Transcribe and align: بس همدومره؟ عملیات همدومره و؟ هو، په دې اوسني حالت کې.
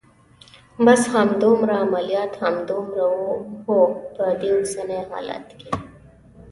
بس 0.87 1.07
همدومره؟ 1.09 1.73
عملیات 1.83 2.43
همدومره 2.43 3.01
و؟ 3.15 3.23
هو، 3.67 3.77
په 4.15 4.25
دې 4.39 4.49
اوسني 4.55 5.01
حالت 5.11 5.47
کې. 5.59 5.71